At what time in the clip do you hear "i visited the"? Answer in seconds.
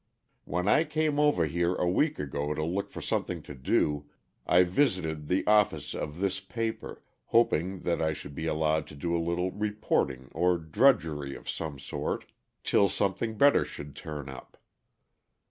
4.47-5.45